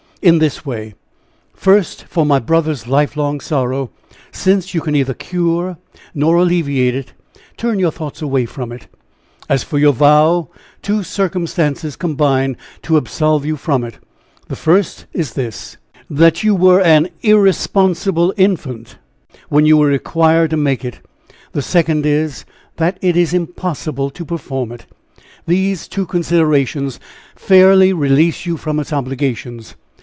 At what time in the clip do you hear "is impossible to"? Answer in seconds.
23.17-24.23